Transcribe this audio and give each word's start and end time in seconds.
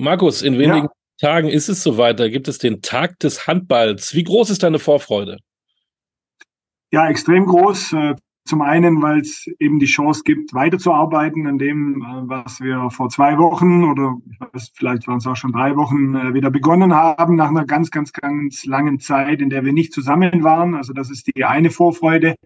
Markus, 0.00 0.40
in 0.40 0.54
wenigen 0.54 0.86
ja. 0.86 0.90
Tagen 1.20 1.48
ist 1.48 1.68
es 1.68 1.82
soweit. 1.82 2.18
Da 2.18 2.28
gibt 2.28 2.48
es 2.48 2.58
den 2.58 2.80
Tag 2.80 3.18
des 3.18 3.46
Handballs. 3.46 4.14
Wie 4.14 4.24
groß 4.24 4.48
ist 4.48 4.62
deine 4.62 4.78
Vorfreude? 4.78 5.38
Ja, 6.90 7.08
extrem 7.08 7.44
groß. 7.44 7.92
Äh, 7.92 8.14
zum 8.46 8.62
einen, 8.62 9.02
weil 9.02 9.20
es 9.20 9.46
eben 9.58 9.78
die 9.78 9.86
Chance 9.86 10.22
gibt, 10.24 10.54
weiterzuarbeiten 10.54 11.46
an 11.46 11.58
dem, 11.58 12.00
äh, 12.02 12.28
was 12.28 12.60
wir 12.60 12.88
vor 12.90 13.10
zwei 13.10 13.36
Wochen 13.36 13.84
oder 13.84 14.16
weiß, 14.52 14.72
vielleicht 14.74 15.06
waren 15.06 15.18
es 15.18 15.26
auch 15.26 15.36
schon 15.36 15.52
drei 15.52 15.76
Wochen 15.76 16.14
äh, 16.14 16.32
wieder 16.32 16.50
begonnen 16.50 16.94
haben, 16.94 17.36
nach 17.36 17.50
einer 17.50 17.66
ganz, 17.66 17.90
ganz, 17.90 18.12
ganz 18.14 18.64
langen 18.64 19.00
Zeit, 19.00 19.42
in 19.42 19.50
der 19.50 19.66
wir 19.66 19.74
nicht 19.74 19.92
zusammen 19.92 20.42
waren. 20.42 20.74
Also 20.74 20.94
das 20.94 21.10
ist 21.10 21.26
die 21.26 21.44
eine 21.44 21.70
Vorfreude. 21.70 22.36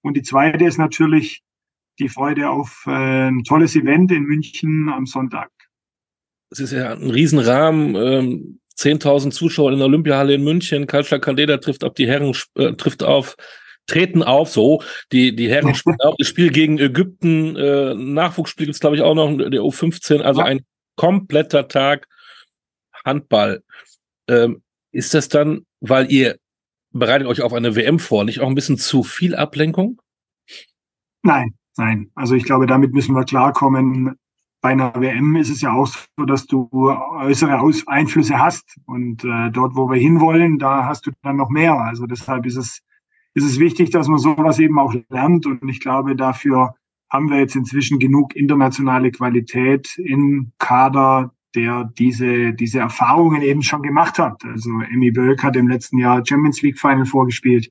Und 0.00 0.16
die 0.16 0.22
zweite 0.22 0.64
ist 0.64 0.78
natürlich 0.78 1.42
die 1.98 2.08
Freude 2.08 2.48
auf 2.48 2.84
ein 2.86 3.42
tolles 3.42 3.74
Event 3.74 4.12
in 4.12 4.22
München 4.22 4.88
am 4.88 5.04
Sonntag. 5.04 5.50
Es 6.50 6.60
ist 6.60 6.72
ja 6.72 6.92
ein 6.92 7.10
Riesenrahmen. 7.10 7.94
Ähm 7.94 8.60
10.000 8.78 9.32
Zuschauer 9.32 9.72
in 9.72 9.78
der 9.78 9.88
Olympiahalle 9.88 10.34
in 10.34 10.44
München. 10.44 10.86
Kalschak 10.86 11.22
Candeda 11.22 11.56
trifft 11.56 11.82
auf 11.82 11.94
die 11.94 12.06
Herren, 12.06 12.32
äh, 12.54 12.74
trifft 12.74 13.02
auf 13.02 13.34
treten 13.88 14.22
auf, 14.22 14.50
so. 14.50 14.82
Die, 15.10 15.34
die 15.34 15.50
Herren 15.50 15.74
spielen 15.74 15.96
auch 16.00 16.14
das 16.16 16.28
Spiel 16.28 16.50
gegen 16.50 16.78
Ägypten, 16.78 17.56
äh, 17.56 17.94
Nachwuchsspiel 17.94 18.66
gibt's 18.66 18.80
glaube 18.80 18.96
ich, 18.96 19.02
auch 19.02 19.14
noch, 19.14 19.36
der 19.36 19.62
U15, 19.62 20.20
also 20.20 20.42
ein 20.42 20.60
kompletter 20.94 21.66
Tag 21.66 22.06
Handball. 23.04 23.62
Ähm, 24.28 24.62
ist 24.92 25.14
das 25.14 25.28
dann, 25.28 25.66
weil 25.80 26.12
ihr 26.12 26.38
bereitet 26.92 27.26
euch 27.26 27.42
auf 27.42 27.52
eine 27.52 27.74
WM 27.74 27.98
vor, 27.98 28.24
nicht 28.24 28.40
auch 28.40 28.48
ein 28.48 28.54
bisschen 28.54 28.78
zu 28.78 29.02
viel 29.02 29.34
Ablenkung? 29.34 30.00
Nein, 31.22 31.54
nein. 31.76 32.10
Also 32.14 32.34
ich 32.34 32.44
glaube, 32.44 32.66
damit 32.66 32.92
müssen 32.92 33.14
wir 33.14 33.24
klarkommen. 33.24 34.16
Bei 34.60 34.70
einer 34.70 34.92
WM 34.94 35.36
ist 35.36 35.50
es 35.50 35.60
ja 35.60 35.72
auch 35.72 35.86
so, 35.86 36.24
dass 36.24 36.46
du 36.46 36.68
äußere 36.72 37.60
Aus 37.60 37.86
Einflüsse 37.86 38.38
hast. 38.38 38.76
Und 38.86 39.24
äh, 39.24 39.50
dort, 39.50 39.76
wo 39.76 39.88
wir 39.88 39.98
hinwollen, 39.98 40.58
da 40.58 40.84
hast 40.84 41.06
du 41.06 41.12
dann 41.22 41.36
noch 41.36 41.48
mehr. 41.48 41.74
Also 41.74 42.06
deshalb 42.06 42.44
ist 42.46 42.56
es 42.56 42.82
ist 43.38 43.44
es 43.44 43.60
wichtig, 43.60 43.90
dass 43.90 44.08
man 44.08 44.18
sowas 44.18 44.58
eben 44.58 44.78
auch 44.78 44.94
lernt. 45.10 45.46
Und 45.46 45.68
ich 45.68 45.80
glaube, 45.80 46.16
dafür 46.16 46.74
haben 47.10 47.30
wir 47.30 47.38
jetzt 47.38 47.56
inzwischen 47.56 47.98
genug 47.98 48.34
internationale 48.34 49.10
Qualität 49.10 49.96
im 49.98 50.52
Kader, 50.58 51.32
der 51.54 51.90
diese, 51.98 52.52
diese 52.52 52.80
Erfahrungen 52.80 53.42
eben 53.42 53.62
schon 53.62 53.82
gemacht 53.82 54.18
hat. 54.18 54.44
Also 54.44 54.70
Emmy 54.92 55.10
Bölk 55.10 55.42
hat 55.42 55.56
im 55.56 55.68
letzten 55.68 55.98
Jahr 55.98 56.24
Champions 56.26 56.60
League 56.62 56.78
Final 56.78 57.06
vorgespielt. 57.06 57.70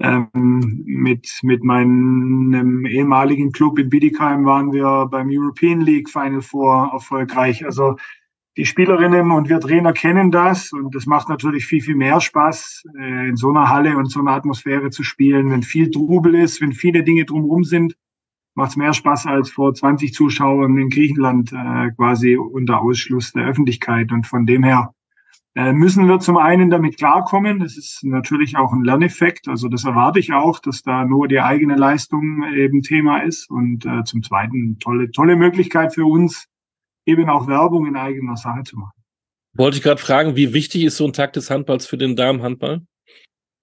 Ähm, 0.00 0.82
mit, 0.86 1.28
mit 1.42 1.62
meinem 1.62 2.84
ehemaligen 2.84 3.52
Club 3.52 3.78
in 3.78 3.90
Bietigheim 3.90 4.44
waren 4.44 4.72
wir 4.72 5.06
beim 5.08 5.28
European 5.30 5.80
League 5.82 6.10
Final 6.10 6.42
vor 6.42 6.90
erfolgreich. 6.92 7.64
Also 7.64 7.96
die 8.56 8.66
Spielerinnen 8.66 9.30
und 9.30 9.48
wir 9.48 9.60
Trainer 9.60 9.92
kennen 9.92 10.30
das 10.30 10.72
und 10.72 10.94
es 10.94 11.06
macht 11.06 11.28
natürlich 11.28 11.66
viel, 11.66 11.80
viel 11.80 11.96
mehr 11.96 12.20
Spaß, 12.20 12.84
äh, 12.98 13.28
in 13.28 13.36
so 13.36 13.50
einer 13.50 13.68
Halle 13.68 13.96
und 13.96 14.06
so 14.06 14.20
einer 14.20 14.32
Atmosphäre 14.32 14.90
zu 14.90 15.02
spielen. 15.02 15.50
Wenn 15.50 15.62
viel 15.62 15.90
Trubel 15.90 16.36
ist, 16.36 16.60
wenn 16.60 16.72
viele 16.72 17.02
Dinge 17.02 17.24
drumherum 17.24 17.64
sind, 17.64 17.96
macht 18.54 18.70
es 18.70 18.76
mehr 18.76 18.92
Spaß 18.92 19.26
als 19.26 19.50
vor 19.50 19.74
20 19.74 20.12
Zuschauern 20.12 20.78
in 20.78 20.88
Griechenland 20.88 21.52
äh, 21.52 21.90
quasi 21.96 22.36
unter 22.36 22.80
Ausschluss 22.80 23.32
der 23.32 23.46
Öffentlichkeit. 23.46 24.12
Und 24.12 24.26
von 24.26 24.46
dem 24.46 24.62
her 24.62 24.93
müssen 25.54 26.08
wir 26.08 26.18
zum 26.18 26.36
einen 26.36 26.68
damit 26.68 26.96
klarkommen. 26.96 27.60
Das 27.60 27.76
ist 27.76 28.02
natürlich 28.02 28.56
auch 28.56 28.72
ein 28.72 28.82
Lerneffekt. 28.82 29.46
Also 29.46 29.68
das 29.68 29.84
erwarte 29.84 30.18
ich 30.18 30.32
auch, 30.32 30.58
dass 30.58 30.82
da 30.82 31.04
nur 31.04 31.28
die 31.28 31.40
eigene 31.40 31.76
Leistung 31.76 32.44
eben 32.56 32.82
Thema 32.82 33.18
ist. 33.18 33.48
Und 33.48 33.86
äh, 33.86 34.02
zum 34.02 34.24
Zweiten 34.24 34.78
tolle, 34.80 35.12
tolle 35.12 35.36
Möglichkeit 35.36 35.94
für 35.94 36.06
uns, 36.06 36.48
eben 37.06 37.28
auch 37.28 37.46
Werbung 37.46 37.86
in 37.86 37.96
eigener 37.96 38.36
Sache 38.36 38.64
zu 38.64 38.76
machen. 38.78 39.04
Wollte 39.56 39.76
ich 39.76 39.82
gerade 39.84 40.00
fragen, 40.00 40.34
wie 40.34 40.52
wichtig 40.52 40.82
ist 40.82 40.96
so 40.96 41.06
ein 41.06 41.12
Tag 41.12 41.32
des 41.34 41.48
Handballs 41.50 41.86
für 41.86 41.98
den 41.98 42.16
Damenhandball? 42.16 42.82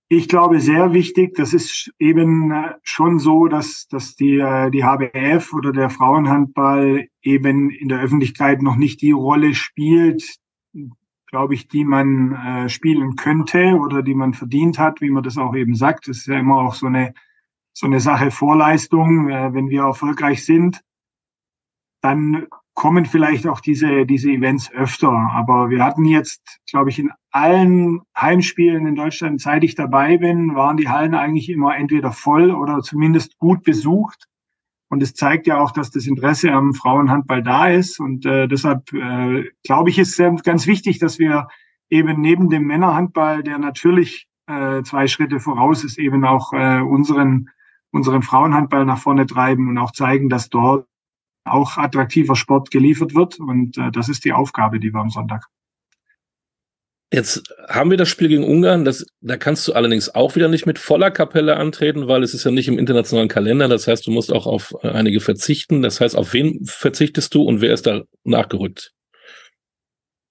Ich 0.08 0.28
glaube, 0.28 0.60
sehr 0.60 0.94
wichtig. 0.94 1.36
Das 1.36 1.54
ist 1.54 1.92
eben 2.00 2.52
äh, 2.52 2.74
schon 2.84 3.20
so, 3.20 3.48
dass, 3.48 3.88
dass 3.88 4.16
die, 4.16 4.40
äh, 4.40 4.70
die 4.70 4.84
HBF 4.84 5.54
oder 5.54 5.72
der 5.72 5.90
Frauenhandball 5.90 7.08
eben 7.22 7.70
in 7.70 7.90
der 7.90 8.02
Öffentlichkeit 8.02 8.62
noch 8.62 8.76
nicht 8.76 9.02
die 9.02 9.12
Rolle 9.12 9.54
spielt, 9.54 10.41
glaube 11.32 11.54
ich, 11.54 11.68
die 11.68 11.86
man 11.86 12.34
äh, 12.34 12.70
spielen 12.70 13.16
könnte 13.16 13.78
oder 13.78 14.04
die 14.04 14.14
man 14.14 14.34
verdient 14.34 14.78
hat, 14.78 15.02
wie 15.02 15.10
man 15.10 15.24
das 15.24 15.38
auch 15.38 15.56
eben 15.56 15.76
sagt. 15.76 16.08
Das 16.08 16.18
ist 16.18 16.28
ja 16.28 16.40
immer 16.40 16.58
auch 16.58 16.76
so 16.76 16.88
eine, 16.88 17.14
so 17.74 17.88
eine 17.88 18.02
Sache 18.02 18.32
Vorleistung. 18.32 19.30
Äh, 19.30 19.54
wenn 19.54 19.70
wir 19.70 19.84
erfolgreich 19.84 20.46
sind, 20.46 20.82
dann 22.02 22.48
kommen 22.74 23.06
vielleicht 23.06 23.48
auch 23.48 23.62
diese, 23.62 24.06
diese 24.06 24.32
Events 24.32 24.72
öfter. 24.72 25.12
Aber 25.12 25.70
wir 25.70 25.84
hatten 25.84 26.04
jetzt, 26.04 26.60
glaube 26.70 26.90
ich, 26.90 27.00
in 27.00 27.12
allen 27.32 28.02
Heimspielen 28.18 28.86
in 28.86 28.96
Deutschland, 28.96 29.40
seit 29.40 29.64
ich 29.64 29.76
dabei 29.76 30.18
bin, 30.18 30.56
waren 30.56 30.78
die 30.78 30.90
Hallen 30.90 31.16
eigentlich 31.16 31.50
immer 31.50 31.78
entweder 31.78 32.12
voll 32.12 32.52
oder 32.52 32.82
zumindest 32.82 33.38
gut 33.38 33.64
besucht. 33.64 34.28
Und 34.92 35.02
es 35.02 35.14
zeigt 35.14 35.48
ja 35.48 35.58
auch, 35.58 35.72
dass 35.72 35.90
das 35.90 36.06
Interesse 36.06 36.52
am 36.52 36.74
Frauenhandball 36.74 37.42
da 37.42 37.70
ist. 37.70 38.02
Und 38.02 38.26
äh, 38.26 38.50
deshalb 38.50 38.92
äh, 38.92 39.46
glaube 39.64 39.90
ich, 39.90 39.98
ist 39.98 40.22
ganz 40.44 40.68
wichtig, 40.68 41.00
dass 41.00 41.18
wir 41.18 41.48
eben 41.90 42.20
neben 42.20 42.50
dem 42.50 42.64
Männerhandball, 42.64 43.42
der 43.42 43.58
natürlich 43.58 44.28
äh, 44.48 44.84
zwei 44.84 45.08
Schritte 45.08 45.40
voraus 45.40 45.86
ist, 45.86 45.98
eben 45.98 46.26
auch 46.26 46.52
äh, 46.52 46.82
unseren, 46.82 47.50
unseren 47.92 48.22
Frauenhandball 48.22 48.84
nach 48.84 48.98
vorne 48.98 49.26
treiben 49.26 49.70
und 49.70 49.78
auch 49.78 49.92
zeigen, 49.92 50.28
dass 50.28 50.50
dort 50.50 50.86
auch 51.46 51.78
attraktiver 51.78 52.36
Sport 52.36 52.70
geliefert 52.70 53.16
wird. 53.16 53.40
Und 53.40 53.78
äh, 53.78 53.92
das 53.92 54.10
ist 54.10 54.26
die 54.26 54.34
Aufgabe, 54.34 54.82
die 54.82 54.94
wir 54.94 55.00
am 55.00 55.10
Sonntag. 55.10 55.48
Jetzt 57.14 57.54
haben 57.68 57.90
wir 57.90 57.98
das 57.98 58.08
Spiel 58.08 58.30
gegen 58.30 58.46
Ungarn. 58.46 58.86
Das, 58.86 59.06
da 59.20 59.36
kannst 59.36 59.68
du 59.68 59.74
allerdings 59.74 60.16
auch 60.16 60.36
wieder 60.36 60.48
nicht 60.48 60.66
mit 60.66 60.80
voller 60.80 61.12
Kapelle 61.12 61.58
antreten, 61.58 62.08
weil 62.08 62.24
es 62.24 62.34
ist 62.34 62.46
ja 62.46 62.52
nicht 62.52 62.70
im 62.70 62.80
internationalen 62.80 63.28
Kalender. 63.28 63.68
Das 63.68 63.86
heißt, 63.86 64.08
du 64.08 64.12
musst 64.12 64.32
auch 64.32 64.48
auf 64.48 64.74
äh, 64.82 64.88
einige 64.88 65.20
verzichten. 65.20 65.82
Das 65.82 66.00
heißt, 66.00 66.16
auf 66.16 66.34
wen 66.34 66.64
verzichtest 66.66 67.34
du 67.36 67.44
und 67.44 67.60
wer 67.60 67.74
ist 67.74 67.86
da 67.86 68.04
nachgerückt? 68.24 68.94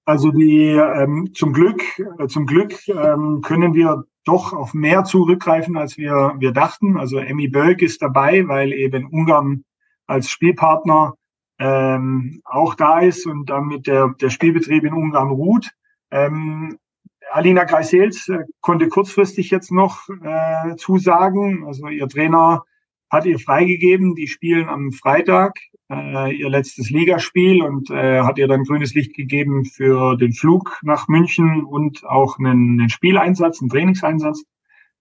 Also 0.07 0.31
die 0.31 0.69
ähm, 0.71 1.31
zum 1.35 1.53
Glück, 1.53 1.83
äh, 2.19 2.27
zum 2.29 2.47
Glück 2.47 2.73
ähm, 2.89 3.43
können 3.43 3.75
wir 3.75 4.05
doch 4.25 4.55
auf 4.55 4.73
mehr 4.73 5.05
zurückgreifen, 5.05 5.77
als 5.77 5.99
wir, 5.99 6.35
wir 6.39 6.53
dachten. 6.53 6.97
Also 6.97 7.19
Emmy 7.19 7.49
Bölk 7.49 7.83
ist 7.83 8.01
dabei, 8.01 8.49
weil 8.49 8.73
eben 8.73 9.07
Ungarn 9.07 9.65
als 10.07 10.31
Spielpartner 10.31 11.15
ähm, 11.59 12.41
auch 12.45 12.75
da 12.75 13.01
ist 13.01 13.27
und 13.27 13.51
damit 13.51 13.87
der, 13.87 14.15
der 14.19 14.31
Spielbetrieb 14.31 14.85
in 14.85 14.95
Ungarn 14.95 15.29
ruht. 15.29 15.71
Ähm, 16.11 16.79
Alina 17.31 17.65
Greisels 17.65 18.29
äh, 18.29 18.45
konnte 18.61 18.89
kurzfristig 18.89 19.51
jetzt 19.51 19.71
noch 19.71 20.09
äh, 20.23 20.77
zusagen. 20.77 21.65
Also 21.67 21.89
ihr 21.89 22.09
Trainer 22.09 22.65
hat 23.11 23.27
ihr 23.27 23.39
freigegeben. 23.39 24.15
Die 24.15 24.27
spielen 24.27 24.69
am 24.69 24.93
Freitag 24.93 25.55
äh, 25.91 26.35
ihr 26.35 26.49
letztes 26.49 26.91
Ligaspiel 26.91 27.63
und 27.63 27.91
äh, 27.91 28.23
hat 28.23 28.39
ihr 28.39 28.49
dann 28.49 28.65
grünes 28.65 28.95
Licht 28.95 29.15
gegeben 29.15 29.65
für 29.65 30.17
den 30.17 30.33
Flug 30.33 30.79
nach 30.83 31.09
München 31.09 31.65
und 31.65 32.05
auch 32.07 32.39
einen, 32.39 32.81
einen 32.81 32.89
Spieleinsatz, 32.89 33.61
einen 33.61 33.71
Trainingseinsatz. 33.71 34.45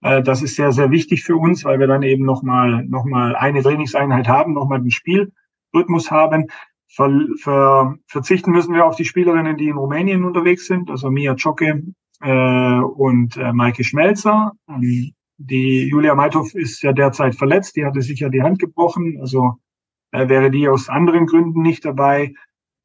Äh, 0.01 0.23
das 0.23 0.41
ist 0.41 0.55
sehr, 0.55 0.71
sehr 0.71 0.91
wichtig 0.91 1.23
für 1.23 1.35
uns, 1.35 1.63
weil 1.63 1.79
wir 1.79 1.87
dann 1.87 2.03
eben 2.03 2.25
nochmal 2.25 2.83
noch 2.85 3.05
mal 3.05 3.35
eine 3.35 3.61
Trainingseinheit 3.61 4.27
haben, 4.27 4.53
nochmal 4.53 4.81
den 4.81 4.91
Spielrhythmus 4.91 6.09
haben. 6.09 6.47
Ver, 6.91 7.11
ver, 7.39 7.95
verzichten 8.07 8.51
müssen 8.51 8.73
wir 8.73 8.85
auf 8.85 8.95
die 8.95 9.05
Spielerinnen, 9.05 9.57
die 9.57 9.67
in 9.67 9.77
Rumänien 9.77 10.23
unterwegs 10.23 10.65
sind, 10.65 10.89
also 10.89 11.11
Mia 11.11 11.35
Czocke 11.35 11.83
äh, 12.21 12.79
und 12.79 13.37
äh, 13.37 13.53
Maike 13.53 13.83
Schmelzer. 13.83 14.53
Ähm, 14.67 15.13
die 15.37 15.87
Julia 15.87 16.15
Meithoff 16.15 16.53
ist 16.53 16.81
ja 16.81 16.91
derzeit 16.91 17.35
verletzt, 17.35 17.75
die 17.75 17.85
hatte 17.85 18.01
sich 18.01 18.19
ja 18.19 18.29
die 18.29 18.41
Hand 18.41 18.59
gebrochen, 18.59 19.19
also 19.21 19.53
äh, 20.11 20.27
wäre 20.27 20.51
die 20.51 20.67
aus 20.67 20.89
anderen 20.89 21.27
Gründen 21.27 21.61
nicht 21.61 21.85
dabei. 21.85 22.33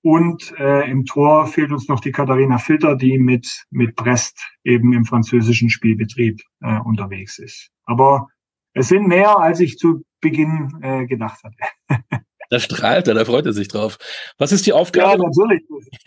Und 0.02 0.52
äh, 0.58 0.88
im 0.90 1.06
Tor 1.06 1.46
fehlt 1.46 1.73
uns 1.73 1.88
noch 1.88 1.99
die 1.99 2.12
Katharina 2.12 2.58
Filter, 2.58 2.94
die 2.94 3.19
mit, 3.19 3.64
mit 3.70 3.96
Brest 3.96 4.38
eben 4.62 4.93
im 4.93 5.06
französischen 5.06 5.70
Spielbetrieb 5.70 6.43
äh, 6.61 6.79
unterwegs 6.81 7.38
ist. 7.38 7.70
Aber 7.87 8.29
es 8.75 8.88
sind 8.88 9.08
mehr, 9.08 9.38
als 9.38 9.61
ich 9.61 9.79
zu 9.79 10.05
Beginn 10.20 10.79
äh, 10.82 11.06
gedacht 11.06 11.43
hatte. 11.43 11.56
Da 12.50 12.58
strahlt 12.58 13.08
er, 13.08 13.14
da 13.14 13.25
freut 13.25 13.46
er 13.46 13.52
sich 13.52 13.69
drauf. 13.69 13.99
Was 14.38 14.52
ist 14.52 14.67
die 14.67 14.73
Aufgabe? 14.73 15.23
Ja, 15.23 15.29
natürlich. 15.29 15.62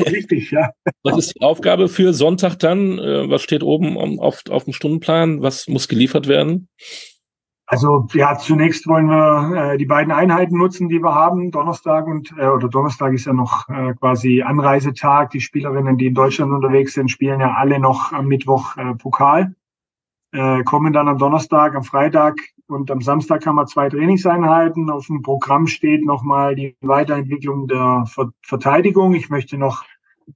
Richtig, 0.06 0.52
ja. 0.52 0.70
Was 1.04 1.18
ist 1.18 1.36
die 1.36 1.42
Aufgabe 1.42 1.88
für 1.88 2.14
Sonntag 2.14 2.58
dann? 2.60 3.00
Äh, 3.00 3.30
was 3.30 3.42
steht 3.42 3.64
oben 3.64 4.20
auf, 4.20 4.44
auf 4.50 4.64
dem 4.66 4.74
Stundenplan? 4.74 5.42
Was 5.42 5.68
muss 5.68 5.88
geliefert 5.88 6.28
werden? 6.28 6.70
Also 7.70 8.08
ja, 8.14 8.38
zunächst 8.38 8.88
wollen 8.88 9.08
wir 9.08 9.74
äh, 9.74 9.78
die 9.78 9.86
beiden 9.86 10.14
Einheiten 10.14 10.58
nutzen, 10.58 10.88
die 10.88 11.00
wir 11.00 11.14
haben. 11.14 11.52
Donnerstag 11.52 12.08
und 12.08 12.34
äh, 12.38 12.48
oder 12.48 12.70
Donnerstag 12.70 13.14
ist 13.14 13.26
ja 13.26 13.34
noch 13.34 13.68
äh, 13.68 13.94
quasi 14.00 14.42
Anreisetag. 14.42 15.32
Die 15.32 15.42
Spielerinnen, 15.42 15.98
die 15.98 16.08
in 16.08 16.14
Deutschland 16.14 16.54
unterwegs 16.54 16.94
sind, 16.94 17.12
spielen 17.12 17.42
ja 17.42 17.56
alle 17.56 17.78
noch 17.80 18.14
am 18.14 18.28
Mittwoch 18.28 18.78
äh, 18.78 18.96
Pokal. 18.96 19.54
Äh, 20.32 20.64
kommen 20.64 20.94
dann 20.94 21.08
am 21.08 21.18
Donnerstag, 21.18 21.76
am 21.76 21.84
Freitag 21.84 22.36
und 22.68 22.92
am 22.92 23.02
Samstag 23.02 23.46
haben 23.46 23.56
wir 23.56 23.66
zwei 23.66 23.90
Trainingseinheiten. 23.90 24.90
Auf 24.90 25.08
dem 25.08 25.22
Programm 25.22 25.68
steht 25.68 26.06
nochmal 26.06 26.56
die 26.56 26.76
Weiterentwicklung 26.82 27.68
der 27.68 28.04
Ver 28.08 28.32
Verteidigung. 28.42 29.14
Ich 29.14 29.30
möchte 29.30 29.58
noch 29.58 29.86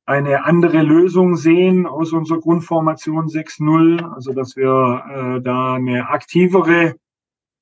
eine 0.05 0.45
andere 0.45 0.81
Lösung 0.81 1.35
sehen 1.35 1.85
aus 1.85 2.13
unserer 2.13 2.39
Grundformation 2.39 3.27
6-0, 3.27 4.13
also 4.13 4.33
dass 4.33 4.55
wir 4.55 5.03
äh, 5.09 5.41
da 5.41 5.73
eine 5.73 6.07
aktivere 6.09 6.95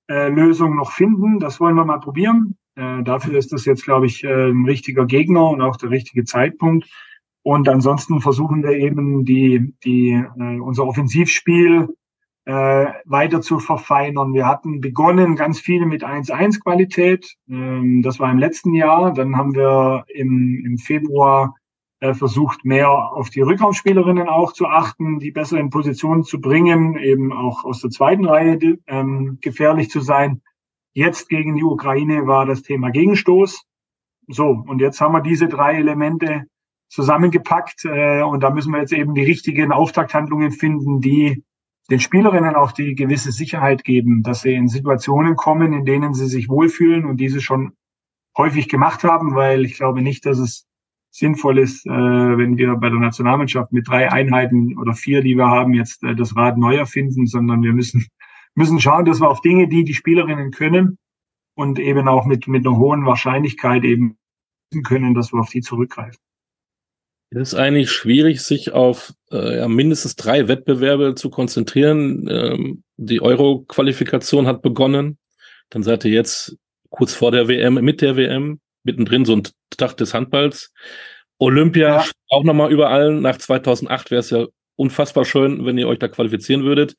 äh, 0.08 0.30
Lösung 0.30 0.76
noch 0.76 0.92
finden. 0.92 1.40
Das 1.40 1.60
wollen 1.60 1.76
wir 1.76 1.86
mal 1.86 2.00
probieren. 2.00 2.56
Äh, 2.76 3.02
dafür 3.04 3.38
ist 3.38 3.52
das 3.52 3.66
jetzt, 3.66 3.84
glaube 3.84 4.06
ich, 4.06 4.24
äh, 4.24 4.50
ein 4.52 4.66
richtiger 4.66 5.06
Gegner 5.06 5.50
und 5.50 5.62
auch 5.62 5.78
der 5.78 5.90
richtige 5.90 6.24
Zeitpunkt. 6.26 6.88
Und 7.42 7.68
ansonsten 7.68 8.22
versuchen 8.22 8.64
wir 8.64 8.72
eben 8.72 9.26
die, 9.26 9.74
die, 9.84 10.12
äh, 10.12 10.60
unser 10.60 10.86
Offensivspiel 10.86 11.90
äh, 12.50 12.94
weiter 13.06 13.42
zu 13.42 13.60
verfeinern. 13.60 14.34
Wir 14.34 14.48
hatten 14.48 14.82
begonnen 14.82 15.36
ganz 15.36 15.60
viele 15.60 15.86
mit 15.86 16.04
1-1 16.04 16.64
Qualität. 16.64 17.36
Ähm, 17.48 18.02
das 18.02 18.20
war 18.20 18.32
im 18.32 18.40
letzten 18.40 18.74
Jahr. 18.74 19.14
Dann 19.14 19.38
haben 19.38 19.54
wir 19.54 20.06
im, 20.08 20.60
im 20.66 20.80
Februar 20.80 21.54
äh, 22.00 22.16
versucht, 22.16 22.66
mehr 22.66 22.90
auf 22.90 23.30
die 23.30 23.42
Rückraumspielerinnen 23.42 24.28
auch 24.28 24.52
zu 24.52 24.66
achten, 24.66 25.20
die 25.20 25.30
besser 25.30 25.60
in 25.60 25.70
Position 25.70 26.24
zu 26.24 26.42
bringen, 26.42 26.98
eben 26.98 27.32
auch 27.32 27.66
aus 27.66 27.82
der 27.82 27.92
zweiten 27.92 28.26
Reihe 28.26 28.58
ähm, 28.88 29.38
gefährlich 29.42 29.92
zu 29.92 30.00
sein. 30.00 30.42
Jetzt 30.94 31.30
gegen 31.30 31.56
die 31.56 31.64
Ukraine 31.64 32.26
war 32.26 32.48
das 32.48 32.64
Thema 32.64 32.90
Gegenstoß. 32.90 33.64
So, 34.28 34.64
und 34.66 34.82
jetzt 34.82 35.00
haben 35.02 35.14
wir 35.14 35.22
diese 35.22 35.50
drei 35.50 35.76
Elemente 35.76 36.46
zusammengepackt 36.88 37.86
äh, 37.86 38.24
und 38.24 38.42
da 38.42 38.50
müssen 38.50 38.72
wir 38.72 38.80
jetzt 38.80 38.94
eben 38.94 39.14
die 39.14 39.24
richtigen 39.24 39.72
Auftakthandlungen 39.72 40.52
finden, 40.52 41.00
die 41.00 41.44
den 41.90 42.00
Spielerinnen 42.00 42.56
auch 42.56 42.72
die 42.72 42.96
gewisse 42.96 43.32
Sicherheit 43.32 43.84
geben, 43.84 44.24
dass 44.24 44.42
sie 44.42 44.54
in 44.54 44.68
Situationen 44.68 45.36
kommen, 45.36 45.74
in 45.74 45.86
denen 45.86 46.14
sie 46.14 46.28
sich 46.28 46.50
wohlfühlen 46.50 47.06
und 47.06 47.18
diese 47.18 47.42
schon 47.42 47.74
häufig 48.38 48.70
gemacht 48.70 49.04
haben, 49.04 49.36
weil 49.36 49.66
ich 49.66 49.76
glaube 49.76 50.02
nicht, 50.02 50.26
dass 50.26 50.38
es 50.38 50.68
sinnvoll 51.12 51.58
ist, 51.58 51.86
äh, 51.88 51.90
wenn 51.90 52.58
wir 52.58 52.76
bei 52.76 52.90
der 52.90 53.00
Nationalmannschaft 53.00 53.72
mit 53.72 53.88
drei 53.88 54.12
Einheiten 54.12 54.78
oder 54.78 54.94
vier, 54.94 55.22
die 55.22 55.36
wir 55.36 55.48
haben, 55.48 55.74
jetzt 55.74 56.04
äh, 56.04 56.16
das 56.16 56.36
Rad 56.36 56.58
neu 56.58 56.76
erfinden, 56.76 57.26
sondern 57.26 57.64
wir 57.64 57.74
müssen, 57.74 58.06
müssen 58.56 58.80
schauen, 58.80 59.06
dass 59.06 59.20
wir 59.20 59.30
auf 59.30 59.42
Dinge, 59.42 59.68
die 59.68 59.84
die 59.84 59.94
Spielerinnen 59.94 60.52
können 60.52 60.98
und 61.56 61.80
eben 61.80 62.08
auch 62.08 62.26
mit, 62.26 62.48
mit 62.48 62.66
einer 62.66 62.78
hohen 62.78 63.06
Wahrscheinlichkeit 63.06 63.84
eben 63.84 64.18
können, 64.84 65.16
dass 65.16 65.34
wir 65.34 65.40
auf 65.40 65.50
die 65.50 65.62
zurückgreifen. 65.62 66.22
Es 67.32 67.54
ist 67.54 67.56
eigentlich 67.56 67.92
schwierig, 67.92 68.42
sich 68.42 68.72
auf 68.72 69.14
äh, 69.32 69.58
ja, 69.58 69.68
mindestens 69.68 70.16
drei 70.16 70.48
Wettbewerbe 70.48 71.14
zu 71.16 71.30
konzentrieren. 71.30 72.28
Ähm, 72.30 72.84
die 72.98 73.22
Euro-Qualifikation 73.22 74.48
hat 74.48 74.64
begonnen. 74.64 75.20
Dann 75.70 75.84
seid 75.84 76.06
ihr 76.06 76.12
jetzt 76.12 76.58
kurz 76.90 77.14
vor 77.14 77.32
der 77.32 77.48
WM, 77.48 77.76
mit 77.76 78.02
der 78.02 78.16
WM, 78.16 78.60
mittendrin 78.84 79.26
so 79.26 79.36
ein 79.36 79.44
Tag 79.70 79.96
des 79.98 80.16
Handballs. 80.16 80.74
Olympia 81.38 81.98
ja. 81.98 82.06
auch 82.30 82.44
nochmal 82.44 82.72
überall. 82.72 83.14
Nach 83.14 83.38
2008 83.38 84.10
wäre 84.10 84.20
es 84.20 84.32
ja 84.32 84.48
unfassbar 84.76 85.24
schön, 85.24 85.66
wenn 85.66 85.78
ihr 85.78 85.88
euch 85.88 86.00
da 86.00 86.08
qualifizieren 86.08 86.64
würdet. 86.64 86.96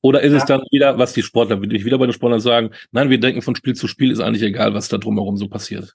Oder 0.00 0.20
ist 0.22 0.32
ja. 0.32 0.38
es 0.38 0.44
dann 0.44 0.62
wieder, 0.70 0.98
was 0.98 1.12
die 1.12 1.22
Sportler, 1.22 1.60
will 1.60 1.74
ich 1.74 1.84
wieder 1.84 1.98
bei 1.98 2.06
den 2.06 2.12
Sportlern 2.12 2.40
sagen, 2.40 2.70
nein, 2.90 3.10
wir 3.10 3.18
denken 3.18 3.42
von 3.42 3.56
Spiel 3.56 3.74
zu 3.74 3.88
Spiel, 3.88 4.10
ist 4.10 4.20
eigentlich 4.20 4.42
egal, 4.42 4.74
was 4.74 4.88
da 4.88 4.98
drumherum 4.98 5.36
so 5.36 5.48
passiert. 5.48 5.94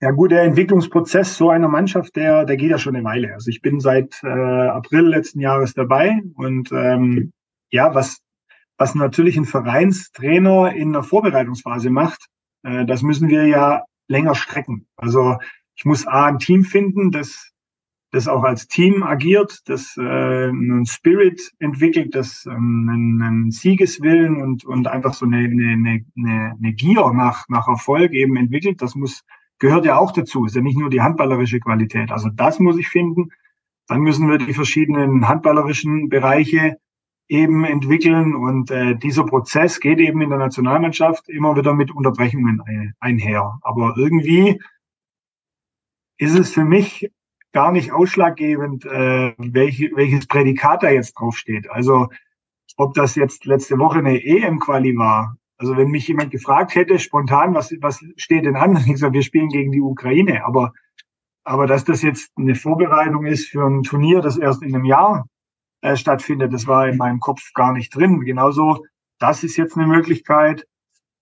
Ja 0.00 0.12
gut, 0.12 0.30
der 0.30 0.44
Entwicklungsprozess 0.44 1.36
so 1.36 1.50
einer 1.50 1.66
Mannschaft, 1.66 2.14
der, 2.14 2.44
der 2.44 2.56
geht 2.56 2.70
ja 2.70 2.78
schon 2.78 2.94
eine 2.94 3.04
Weile. 3.04 3.34
Also 3.34 3.50
ich 3.50 3.62
bin 3.62 3.80
seit 3.80 4.20
äh, 4.22 4.28
April 4.28 5.08
letzten 5.08 5.40
Jahres 5.40 5.74
dabei 5.74 6.20
und 6.34 6.70
ähm, 6.70 7.32
ja, 7.70 7.92
was, 7.96 8.20
was 8.76 8.94
natürlich 8.94 9.36
ein 9.36 9.44
Vereinstrainer 9.44 10.72
in 10.72 10.92
der 10.92 11.02
Vorbereitungsphase 11.02 11.90
macht, 11.90 12.26
äh, 12.62 12.86
das 12.86 13.02
müssen 13.02 13.28
wir 13.28 13.48
ja 13.48 13.82
länger 14.06 14.36
strecken. 14.36 14.86
Also 14.96 15.36
ich 15.74 15.84
muss 15.84 16.06
A, 16.06 16.26
ein 16.26 16.38
Team 16.38 16.62
finden, 16.62 17.10
das, 17.10 17.50
das 18.12 18.28
auch 18.28 18.44
als 18.44 18.68
Team 18.68 19.02
agiert, 19.02 19.62
das 19.64 19.96
äh, 19.96 20.00
einen 20.00 20.86
Spirit 20.86 21.50
entwickelt, 21.58 22.14
das 22.14 22.46
ähm, 22.46 22.88
einen, 22.88 23.22
einen 23.22 23.50
Siegeswillen 23.50 24.40
und, 24.42 24.64
und 24.64 24.86
einfach 24.86 25.14
so 25.14 25.26
eine, 25.26 25.38
eine, 25.38 26.04
eine, 26.16 26.54
eine 26.56 26.72
Gier 26.74 27.12
nach, 27.12 27.48
nach 27.48 27.66
Erfolg 27.66 28.12
eben 28.12 28.36
entwickelt. 28.36 28.80
Das 28.80 28.94
muss 28.94 29.24
gehört 29.58 29.84
ja 29.84 29.98
auch 29.98 30.12
dazu. 30.12 30.44
Ist 30.44 30.56
ja 30.56 30.62
nicht 30.62 30.78
nur 30.78 30.90
die 30.90 31.02
handballerische 31.02 31.60
Qualität. 31.60 32.10
Also 32.10 32.28
das 32.28 32.58
muss 32.58 32.78
ich 32.78 32.88
finden. 32.88 33.30
Dann 33.86 34.00
müssen 34.00 34.28
wir 34.28 34.38
die 34.38 34.54
verschiedenen 34.54 35.28
handballerischen 35.28 36.08
Bereiche 36.08 36.78
eben 37.28 37.64
entwickeln. 37.64 38.34
Und 38.34 38.70
äh, 38.70 38.96
dieser 38.96 39.24
Prozess 39.24 39.80
geht 39.80 39.98
eben 39.98 40.20
in 40.20 40.30
der 40.30 40.38
Nationalmannschaft 40.38 41.28
immer 41.28 41.56
wieder 41.56 41.74
mit 41.74 41.94
Unterbrechungen 41.94 42.94
einher. 43.00 43.58
Aber 43.62 43.94
irgendwie 43.96 44.60
ist 46.18 46.38
es 46.38 46.52
für 46.52 46.64
mich 46.64 47.10
gar 47.52 47.72
nicht 47.72 47.92
ausschlaggebend, 47.92 48.84
äh, 48.84 49.34
welch, 49.38 49.90
welches 49.94 50.26
Prädikat 50.26 50.82
da 50.82 50.90
jetzt 50.90 51.14
draufsteht. 51.14 51.70
Also 51.70 52.08
ob 52.76 52.94
das 52.94 53.14
jetzt 53.14 53.44
letzte 53.44 53.78
Woche 53.78 53.98
eine 53.98 54.22
EM-Quali 54.22 54.96
war 54.96 55.36
also 55.58 55.76
wenn 55.76 55.88
mich 55.88 56.06
jemand 56.06 56.30
gefragt 56.30 56.74
hätte, 56.76 56.98
spontan, 57.00 57.52
was, 57.52 57.74
was 57.80 58.04
steht 58.16 58.44
denn 58.44 58.56
an? 58.56 58.76
Ich 58.86 58.98
sage, 58.98 59.14
wir 59.14 59.22
spielen 59.22 59.48
gegen 59.48 59.72
die 59.72 59.80
Ukraine. 59.80 60.44
Aber, 60.44 60.72
aber 61.44 61.66
dass 61.66 61.84
das 61.84 62.02
jetzt 62.02 62.30
eine 62.36 62.54
Vorbereitung 62.54 63.26
ist 63.26 63.48
für 63.48 63.66
ein 63.66 63.82
Turnier, 63.82 64.20
das 64.20 64.38
erst 64.38 64.62
in 64.62 64.74
einem 64.74 64.84
Jahr 64.84 65.26
äh, 65.80 65.96
stattfindet, 65.96 66.52
das 66.52 66.66
war 66.68 66.88
in 66.88 66.96
meinem 66.96 67.18
Kopf 67.18 67.52
gar 67.54 67.72
nicht 67.72 67.94
drin. 67.94 68.20
Genauso, 68.20 68.84
das 69.18 69.42
ist 69.42 69.56
jetzt 69.56 69.76
eine 69.76 69.88
Möglichkeit, 69.88 70.64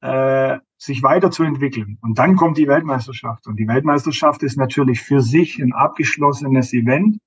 äh, 0.02 0.58
sich 0.78 1.02
weiterzuentwickeln. 1.02 1.98
Und 2.02 2.18
dann 2.18 2.36
kommt 2.36 2.58
die 2.58 2.68
Weltmeisterschaft. 2.68 3.46
Und 3.46 3.56
die 3.56 3.66
Weltmeisterschaft 3.66 4.42
ist 4.42 4.58
natürlich 4.58 5.00
für 5.00 5.22
sich 5.22 5.58
ein 5.58 5.72
abgeschlossenes 5.72 6.74
Event. 6.74 7.18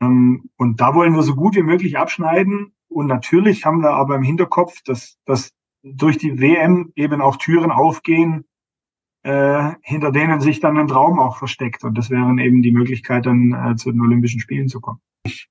Ähm, 0.00 0.48
und 0.56 0.80
da 0.80 0.94
wollen 0.94 1.14
wir 1.14 1.22
so 1.22 1.34
gut 1.34 1.56
wie 1.56 1.62
möglich 1.62 1.98
abschneiden. 1.98 2.72
Und 2.86 3.08
natürlich 3.08 3.64
haben 3.64 3.82
wir 3.82 3.90
aber 3.90 4.14
im 4.14 4.22
Hinterkopf, 4.22 4.80
dass, 4.84 5.18
dass 5.24 5.50
durch 5.84 6.18
die 6.18 6.40
WM 6.40 6.92
eben 6.96 7.20
auch 7.20 7.36
Türen 7.36 7.70
aufgehen, 7.70 8.44
äh, 9.22 9.72
hinter 9.82 10.10
denen 10.10 10.40
sich 10.40 10.60
dann 10.60 10.78
ein 10.78 10.88
Traum 10.88 11.18
auch 11.18 11.36
versteckt. 11.36 11.84
Und 11.84 11.96
das 11.96 12.10
wären 12.10 12.38
eben 12.38 12.62
die 12.62 12.72
Möglichkeit, 12.72 13.26
dann 13.26 13.52
äh, 13.52 13.76
zu 13.76 13.92
den 13.92 14.00
Olympischen 14.00 14.40
Spielen 14.40 14.68
zu 14.68 14.80
kommen. 14.80 15.00
Ich 15.24 15.48